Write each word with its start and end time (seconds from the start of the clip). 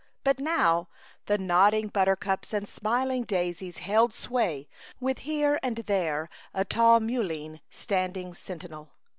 But 0.23 0.39
now 0.39 0.87
the 1.27 1.37
nodding 1.37 1.89
buttercups 1.89 2.53
and 2.53 2.67
smiling 2.67 3.21
daisies 3.23 3.77
held 3.77 4.15
sway, 4.15 4.67
with. 4.99 5.19
here 5.19 5.59
and 5.61 5.75
there 5.77 6.27
a 6.55 6.65
tall 6.65 6.99
mullein 6.99 7.61
standing 7.69 8.33
sentinel. 8.33 8.89